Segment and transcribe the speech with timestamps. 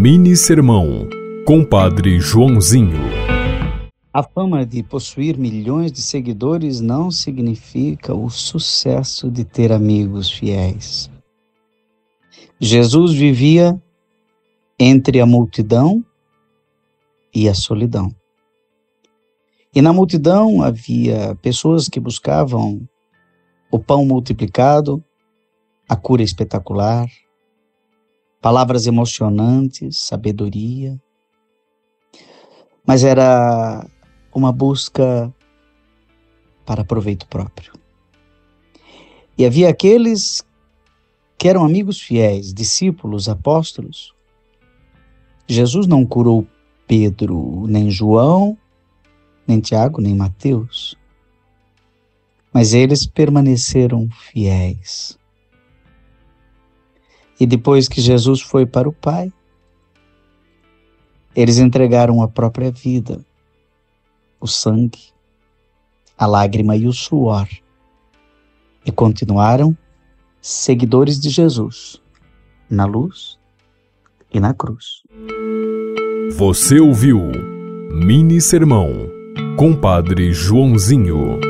[0.00, 1.08] Mini Sermão,
[1.44, 3.00] Compadre Joãozinho.
[4.14, 11.10] A fama de possuir milhões de seguidores não significa o sucesso de ter amigos fiéis.
[12.60, 13.76] Jesus vivia
[14.78, 16.04] entre a multidão
[17.34, 18.14] e a solidão.
[19.74, 22.88] E na multidão havia pessoas que buscavam
[23.68, 25.02] o pão multiplicado,
[25.88, 27.08] a cura espetacular,
[28.40, 31.00] palavras emocionantes, sabedoria.
[32.86, 33.86] Mas era
[34.34, 35.32] uma busca
[36.64, 37.72] para proveito próprio.
[39.36, 40.44] E havia aqueles
[41.36, 44.12] que eram amigos fiéis, discípulos, apóstolos.
[45.46, 46.46] Jesus não curou
[46.86, 48.58] Pedro, nem João,
[49.46, 50.96] nem Tiago, nem Mateus.
[52.52, 55.17] Mas eles permaneceram fiéis.
[57.40, 59.32] E depois que Jesus foi para o Pai,
[61.34, 63.24] eles entregaram a própria vida,
[64.40, 65.12] o sangue,
[66.16, 67.48] a lágrima e o suor,
[68.84, 69.76] e continuaram
[70.40, 72.02] seguidores de Jesus,
[72.68, 73.38] na luz
[74.32, 75.02] e na cruz.
[76.36, 77.20] Você ouviu
[77.92, 78.90] Mini Sermão,
[79.56, 81.47] Compadre Joãozinho.